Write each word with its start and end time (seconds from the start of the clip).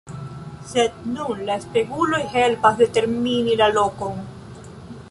Sed 0.69 0.95
nun 1.17 1.43
la 1.49 1.57
speguloj 1.65 2.23
helpas 2.33 2.81
determini 2.83 3.61
la 3.63 3.71
lokon. 3.79 4.27